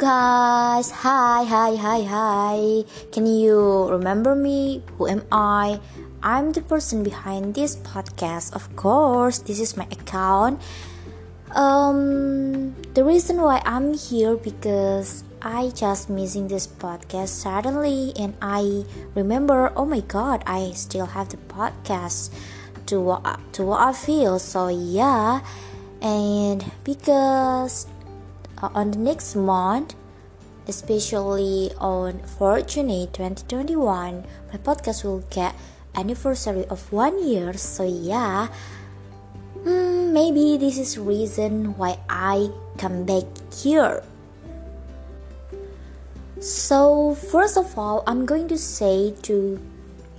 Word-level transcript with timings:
guys, 0.00 0.90
hi, 1.04 1.44
hi, 1.44 1.76
hi, 1.76 2.00
hi. 2.08 2.56
Can 3.12 3.28
you 3.28 3.84
remember 3.92 4.34
me? 4.34 4.80
Who 4.96 5.04
am 5.06 5.28
I? 5.30 5.76
I'm 6.22 6.56
the 6.56 6.64
person 6.64 7.04
behind 7.04 7.52
this 7.52 7.76
podcast. 7.76 8.56
Of 8.56 8.64
course, 8.80 9.44
this 9.44 9.60
is 9.60 9.76
my 9.76 9.84
account. 9.92 10.56
Um, 11.52 12.72
the 12.96 13.04
reason 13.04 13.44
why 13.44 13.60
I'm 13.68 13.92
here 13.92 14.40
because 14.40 15.22
I 15.42 15.68
just 15.76 16.08
missing 16.08 16.48
this 16.48 16.64
podcast 16.64 17.36
suddenly, 17.36 18.16
and 18.16 18.32
I 18.40 18.88
remember, 19.12 19.70
oh 19.76 19.84
my 19.84 20.00
god, 20.00 20.42
I 20.46 20.72
still 20.72 21.12
have 21.12 21.28
the 21.28 21.36
podcast 21.52 22.32
to 22.88 23.04
what 23.04 23.20
to 23.52 23.68
what 23.68 23.84
I 23.84 23.92
feel. 23.92 24.40
So 24.40 24.72
yeah, 24.72 25.44
and 26.00 26.64
because 26.88 27.84
on 28.62 28.92
the 28.92 28.98
next 28.98 29.34
month, 29.34 29.94
especially 30.68 31.72
on 31.78 32.20
4th 32.38 32.68
June 32.68 33.08
2021, 33.12 34.24
my 34.52 34.58
podcast 34.58 35.04
will 35.04 35.24
get 35.30 35.54
anniversary 35.94 36.66
of 36.66 36.92
one 36.92 37.18
year. 37.26 37.54
So 37.54 37.84
yeah, 37.84 38.48
hmm, 39.64 40.12
maybe 40.12 40.56
this 40.56 40.78
is 40.78 40.98
reason 40.98 41.76
why 41.76 41.98
I 42.08 42.50
come 42.78 43.04
back 43.04 43.24
here. 43.52 44.02
So 46.40 47.14
first 47.14 47.56
of 47.56 47.76
all, 47.76 48.02
I'm 48.06 48.24
going 48.24 48.48
to 48.48 48.56
say 48.56 49.12
to 49.28 49.60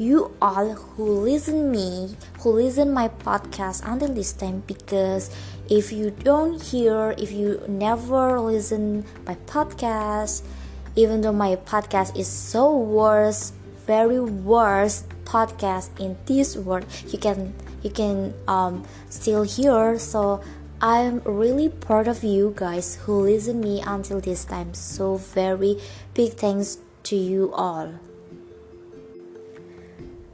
you 0.01 0.33
all 0.41 0.73
who 0.73 1.05
listen 1.21 1.69
me, 1.69 2.17
who 2.39 2.49
listen 2.49 2.91
my 2.91 3.07
podcast 3.07 3.85
until 3.85 4.09
this 4.09 4.33
time 4.33 4.63
because 4.65 5.29
if 5.69 5.91
you 5.91 6.09
don't 6.09 6.59
hear, 6.59 7.13
if 7.19 7.31
you 7.31 7.61
never 7.67 8.39
listen 8.39 9.05
my 9.27 9.35
podcast, 9.45 10.41
even 10.95 11.21
though 11.21 11.31
my 11.31 11.55
podcast 11.55 12.17
is 12.17 12.27
so 12.27 12.75
worst, 12.75 13.53
very 13.85 14.19
worst 14.19 15.07
podcast 15.23 15.93
in 15.99 16.17
this 16.25 16.57
world, 16.57 16.85
you 17.09 17.19
can 17.19 17.53
you 17.83 17.91
can 17.91 18.33
um 18.47 18.83
still 19.09 19.43
hear. 19.43 19.99
So 19.99 20.41
I'm 20.81 21.21
really 21.25 21.69
proud 21.69 22.07
of 22.07 22.23
you 22.23 22.53
guys 22.57 22.95
who 23.05 23.21
listen 23.21 23.61
me 23.61 23.83
until 23.85 24.19
this 24.19 24.45
time. 24.45 24.73
So 24.73 25.17
very 25.17 25.77
big 26.15 26.33
thanks 26.33 26.79
to 27.03 27.15
you 27.15 27.53
all. 27.53 28.10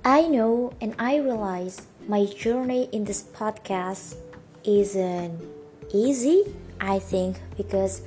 I 0.08 0.22
know 0.22 0.72
and 0.80 0.96
I 0.98 1.18
realize 1.18 1.86
my 2.08 2.24
journey 2.24 2.88
in 2.94 3.04
this 3.04 3.22
podcast 3.22 4.16
isn't 4.64 5.36
easy 5.94 6.46
i 6.80 6.98
think 6.98 7.42
because 7.58 8.04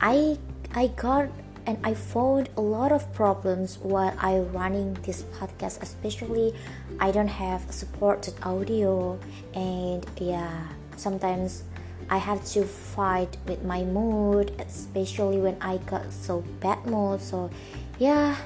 i 0.00 0.38
i 0.76 0.86
got 0.86 1.28
and 1.66 1.76
i 1.82 1.92
found 1.92 2.48
a 2.56 2.60
lot 2.60 2.92
of 2.92 3.12
problems 3.12 3.78
while 3.78 4.14
i 4.18 4.38
running 4.38 4.94
this 5.02 5.24
podcast 5.34 5.82
especially 5.82 6.54
i 7.00 7.10
don't 7.10 7.34
have 7.42 7.66
supported 7.72 8.34
audio 8.44 9.18
and 9.54 10.06
yeah 10.20 10.68
sometimes 10.96 11.64
i 12.10 12.16
have 12.16 12.44
to 12.44 12.62
fight 12.64 13.36
with 13.48 13.62
my 13.64 13.82
mood 13.82 14.52
especially 14.60 15.38
when 15.38 15.56
i 15.60 15.78
got 15.78 16.12
so 16.12 16.42
bad 16.60 16.78
mood 16.86 17.20
so 17.20 17.50
yeah 17.98 18.36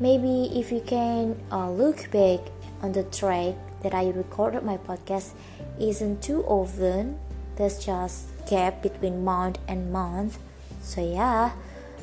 maybe 0.00 0.50
if 0.58 0.70
you 0.72 0.80
can 0.80 1.36
uh, 1.50 1.70
look 1.70 2.10
back 2.10 2.40
on 2.82 2.92
the 2.92 3.02
track 3.04 3.54
that 3.82 3.94
I 3.94 4.10
recorded 4.10 4.62
my 4.62 4.76
podcast 4.78 5.32
isn't 5.80 6.22
too 6.22 6.44
often. 6.44 7.18
There's 7.56 7.84
just 7.84 8.30
gap 8.46 8.82
between 8.82 9.24
month 9.24 9.58
and 9.66 9.92
month. 9.92 10.38
So 10.82 11.02
yeah, 11.02 11.52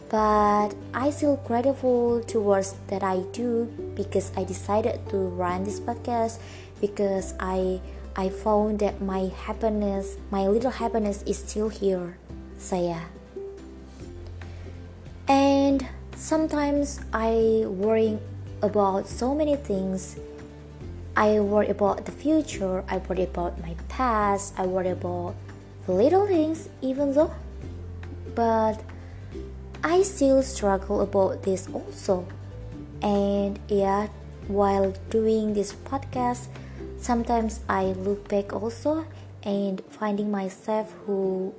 but 0.10 0.76
I 0.94 1.12
feel 1.12 1.38
grateful 1.38 2.22
towards 2.24 2.76
that 2.88 3.04
I 3.04 3.20
do 3.32 3.66
because 3.96 4.32
I 4.38 4.44
decided 4.44 5.00
to 5.10 5.18
run 5.18 5.64
this 5.64 5.80
podcast 5.80 6.40
because 6.82 7.34
I 7.40 7.82
I 8.16 8.30
found 8.30 8.80
that 8.80 9.02
my 9.02 9.32
happiness, 9.48 10.16
my 10.32 10.48
little 10.48 10.72
happiness 10.72 11.24
is 11.24 11.40
still 11.40 11.70
here. 11.70 12.18
So 12.58 12.80
yeah. 12.80 13.15
Sometimes 16.16 17.00
I 17.14 17.64
worry 17.68 18.20
about 18.62 19.08
so 19.08 19.36
many 19.36 19.56
things 19.56 20.18
I 21.18 21.40
worry 21.40 21.70
about 21.70 22.06
the 22.06 22.12
future, 22.12 22.84
I 22.90 22.98
worry 22.98 23.24
about 23.24 23.62
my 23.62 23.74
past, 23.88 24.54
I 24.58 24.66
worry 24.66 24.90
about 24.90 25.36
the 25.86 25.94
little 25.94 26.28
things, 26.28 26.68
even 26.82 27.14
though. 27.14 27.32
But 28.36 28.84
I 29.82 30.04
still 30.04 30.44
struggle 30.44 31.00
about 31.00 31.44
this 31.44 31.70
also. 31.72 32.28
And 33.02 33.60
yeah, 33.70 34.10
while 34.50 34.92
doing 35.10 35.54
this 35.54 35.72
podcast, 35.72 36.48
sometimes 37.00 37.62
I 37.70 37.96
look 37.96 38.28
back 38.28 38.52
also 38.52 39.06
and 39.44 39.82
finding 39.88 40.30
myself 40.30 40.92
who 41.06 41.54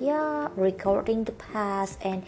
yeah 0.00 0.48
recording 0.54 1.24
the 1.24 1.32
past 1.32 1.98
and 2.02 2.22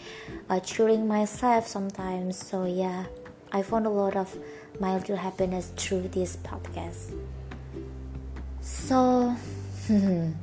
uh, 0.51 0.59
cheering 0.59 1.07
myself 1.07 1.65
sometimes 1.65 2.37
so 2.37 2.65
yeah 2.65 3.05
i 3.51 3.63
found 3.63 3.87
a 3.87 3.89
lot 3.89 4.15
of 4.15 4.37
my 4.79 4.95
little 4.95 5.17
happiness 5.17 5.71
through 5.75 6.07
this 6.09 6.37
podcast. 6.37 7.13
So, 8.61 9.35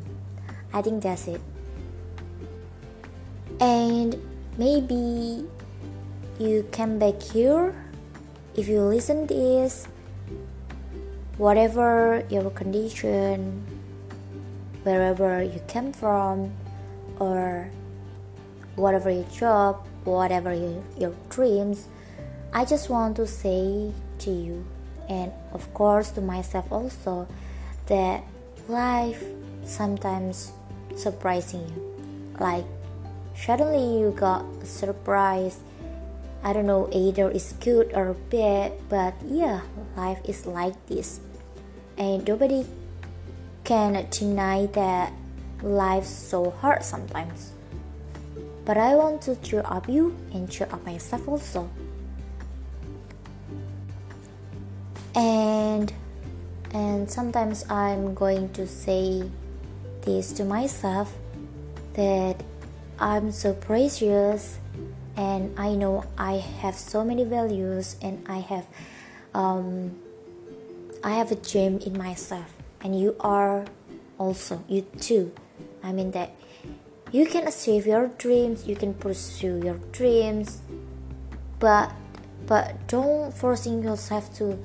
I 0.72 0.82
think 0.82 1.02
that's 1.02 1.26
it. 1.26 1.40
And 3.60 4.14
maybe 4.56 5.44
you 6.38 6.68
come 6.70 6.98
back 6.98 7.20
here 7.20 7.74
if 8.54 8.68
you 8.68 8.80
listen 8.82 9.26
this 9.26 9.86
whatever 11.36 12.22
your 12.30 12.50
condition 12.50 13.66
wherever 14.82 15.42
you 15.42 15.60
came 15.66 15.92
from 15.92 16.52
or 17.18 17.70
whatever 18.76 19.10
your 19.10 19.26
job 19.34 19.87
whatever 20.08 20.54
your, 20.54 20.82
your 20.96 21.14
dreams 21.28 21.86
i 22.52 22.64
just 22.64 22.88
want 22.88 23.16
to 23.16 23.26
say 23.26 23.92
to 24.18 24.30
you 24.30 24.64
and 25.08 25.32
of 25.52 25.72
course 25.74 26.10
to 26.10 26.20
myself 26.20 26.70
also 26.70 27.26
that 27.86 28.22
life 28.68 29.24
sometimes 29.64 30.52
surprising 30.96 31.64
you. 31.68 31.80
Like 32.38 32.64
suddenly 33.34 34.00
you 34.00 34.12
got 34.12 34.44
a 34.62 34.66
surprise. 34.66 35.58
I 36.44 36.52
don't 36.52 36.66
know 36.66 36.88
either 36.92 37.30
it's 37.30 37.52
good 37.58 37.90
or 37.94 38.14
bad 38.30 38.72
but 38.88 39.14
yeah 39.26 39.62
life 39.96 40.20
is 40.24 40.46
like 40.46 40.76
this. 40.86 41.20
And 41.96 42.26
nobody 42.26 42.66
can 43.64 44.06
deny 44.10 44.66
that 44.66 45.12
life's 45.62 46.10
so 46.10 46.50
hard 46.62 46.84
sometimes 46.84 47.52
but 48.68 48.76
i 48.76 48.94
want 48.94 49.22
to 49.22 49.34
cheer 49.36 49.64
up 49.64 49.88
you 49.88 50.14
and 50.34 50.50
cheer 50.50 50.68
up 50.70 50.84
myself 50.84 51.26
also. 51.26 51.70
And 55.16 55.90
and 56.74 57.10
sometimes 57.10 57.64
i'm 57.70 58.12
going 58.12 58.52
to 58.52 58.68
say 58.68 59.24
this 60.02 60.32
to 60.36 60.44
myself 60.44 61.16
that 61.94 62.36
i'm 63.00 63.32
so 63.32 63.54
precious 63.54 64.58
and 65.16 65.58
i 65.58 65.72
know 65.72 66.04
i 66.18 66.36
have 66.60 66.76
so 66.76 67.02
many 67.02 67.24
values 67.24 67.96
and 68.02 68.20
i 68.28 68.36
have 68.36 68.66
um, 69.32 69.96
i 71.02 71.16
have 71.16 71.32
a 71.32 71.36
gem 71.36 71.78
in 71.78 71.96
myself. 71.96 72.52
And 72.82 72.92
you 73.00 73.16
are 73.18 73.64
also 74.18 74.62
you 74.68 74.82
too. 75.00 75.32
I 75.82 75.90
mean 75.90 76.12
that 76.12 76.30
you 77.12 77.26
can 77.26 77.46
achieve 77.48 77.86
your 77.86 78.08
dreams 78.18 78.66
you 78.66 78.76
can 78.76 78.94
pursue 78.94 79.60
your 79.64 79.78
dreams 79.92 80.60
but 81.58 81.92
but 82.46 82.74
don't 82.88 83.32
forcing 83.32 83.82
yourself 83.82 84.32
to 84.34 84.58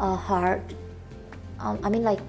uh, 0.00 0.16
hard 0.16 0.62
um, 1.60 1.78
i 1.82 1.88
mean 1.88 2.02
like 2.02 2.20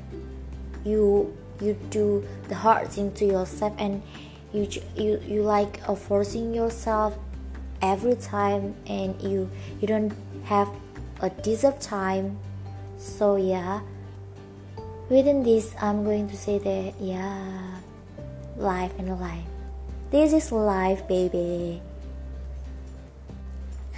you 0.83 1.35
you 1.61 1.73
do 1.89 2.25
the 2.47 2.55
hard 2.55 2.87
thing 2.87 3.11
to 3.13 3.25
yourself 3.25 3.73
and 3.77 4.01
you 4.53 4.67
you 4.95 5.21
you 5.27 5.41
like 5.43 5.79
uh, 5.87 5.95
forcing 5.95 6.53
yourself 6.53 7.17
every 7.81 8.15
time 8.15 8.75
and 8.87 9.21
you 9.21 9.49
you 9.79 9.87
don't 9.87 10.13
have 10.43 10.69
a 11.21 11.29
deserved 11.29 11.81
time. 11.81 12.37
So 12.97 13.35
yeah. 13.35 13.81
Within 15.09 15.41
this 15.41 15.73
i'm 15.81 16.03
going 16.03 16.29
to 16.29 16.37
say 16.37 16.59
that 16.59 16.93
yeah 17.01 17.81
life 18.57 18.93
and 18.99 19.19
life 19.19 19.58
this 20.11 20.33
is 20.33 20.51
life 20.51 21.07
baby 21.07 21.81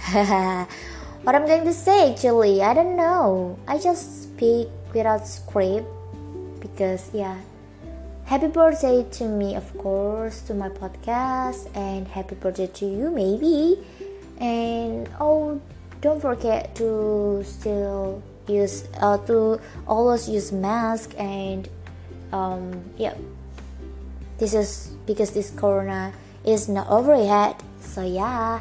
what 1.22 1.34
I'm 1.34 1.46
going 1.46 1.64
to 1.64 1.72
say 1.72 2.12
actually. 2.12 2.60
I 2.60 2.74
don't 2.74 2.96
know. 2.96 3.58
I 3.68 3.78
just 3.78 4.24
speak 4.24 4.68
without 4.92 5.26
script 5.26 5.86
because 6.60 7.08
yeah, 7.14 7.38
happy 8.24 8.48
birthday 8.48 9.06
to 9.22 9.24
me, 9.24 9.54
of 9.54 9.66
course, 9.78 10.42
to 10.42 10.54
my 10.54 10.68
podcast, 10.68 11.70
and 11.76 12.08
happy 12.08 12.34
birthday 12.34 12.66
to 12.66 12.86
you, 12.86 13.10
maybe. 13.10 13.78
And 14.38 15.08
oh, 15.20 15.60
don't 16.00 16.20
forget 16.20 16.74
to 16.76 17.44
still 17.46 18.22
use 18.48 18.84
uh, 19.00 19.18
to 19.30 19.60
always 19.86 20.28
use 20.28 20.50
mask 20.50 21.14
and 21.16 21.68
um, 22.32 22.82
yeah. 22.98 23.14
This 24.42 24.58
is 24.58 24.90
because 25.06 25.30
this 25.30 25.54
corona 25.54 26.10
is 26.42 26.68
not 26.68 26.90
over 26.90 27.14
yet, 27.14 27.62
so 27.78 28.02
yeah. 28.02 28.58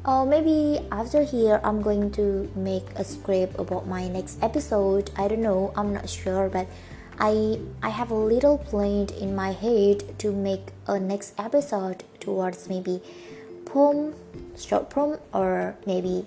Or 0.00 0.24
maybe 0.24 0.80
after 0.90 1.20
here, 1.28 1.60
I'm 1.62 1.82
going 1.82 2.08
to 2.12 2.48
make 2.56 2.88
a 2.96 3.04
script 3.04 3.60
about 3.60 3.84
my 3.86 4.08
next 4.08 4.40
episode. 4.40 5.10
I 5.20 5.28
don't 5.28 5.44
know, 5.44 5.76
I'm 5.76 5.92
not 5.92 6.08
sure, 6.08 6.48
but 6.48 6.72
I 7.20 7.60
I 7.84 7.92
have 7.92 8.08
a 8.08 8.16
little 8.16 8.56
plan 8.56 9.12
in 9.20 9.36
my 9.36 9.52
head 9.52 10.16
to 10.24 10.32
make 10.32 10.72
a 10.88 10.96
next 10.96 11.36
episode 11.36 12.00
towards 12.16 12.72
maybe 12.72 13.04
poem, 13.68 14.16
short 14.56 14.88
poem, 14.88 15.20
or 15.36 15.76
maybe 15.84 16.24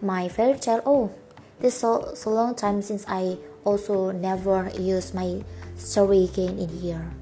my 0.00 0.32
fairy 0.32 0.56
tale. 0.56 0.80
Oh, 0.88 1.12
this 1.60 1.76
so 1.76 2.16
so 2.16 2.32
long 2.32 2.56
time 2.56 2.80
since 2.80 3.04
I 3.04 3.36
also 3.68 4.16
never 4.16 4.72
use 4.72 5.12
my 5.12 5.44
story 5.76 6.24
again 6.24 6.56
in 6.56 6.72
here. 6.80 7.19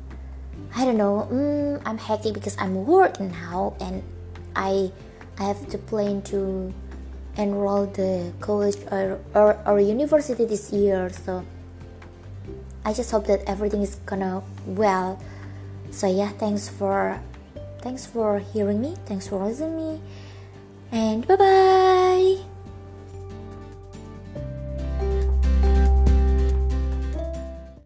I 0.75 0.85
don't 0.85 0.97
know. 0.97 1.29
Mm, 1.31 1.83
I'm 1.85 1.99
happy 1.99 2.33
because 2.33 2.57
I'm 2.59 2.87
working 2.87 3.31
now 3.31 3.75
and 3.81 4.03
I 4.55 4.93
I 5.39 5.45
have 5.45 5.69
to 5.71 5.79
plan 5.79 6.23
to 6.35 6.75
enroll 7.37 7.87
the 7.87 8.33
college 8.41 8.77
or, 8.91 9.21
or, 9.35 9.57
or 9.65 9.81
university 9.81 10.45
this 10.45 10.73
year. 10.73 11.09
So 11.11 11.45
I 12.85 12.93
just 12.93 13.11
hope 13.11 13.27
that 13.27 13.43
everything 13.47 13.83
is 13.83 13.95
gonna 14.07 14.43
well. 14.67 15.23
So 15.91 16.07
yeah 16.07 16.31
thanks 16.31 16.69
for 16.69 17.21
thanks 17.81 18.07
for 18.07 18.41
hearing 18.41 18.81
me. 18.81 18.97
Thanks 19.07 19.29
for 19.29 19.45
listening 19.45 19.77
me. 19.77 20.03
And 20.91 21.27
bye 21.27 21.37
bye 21.37 22.48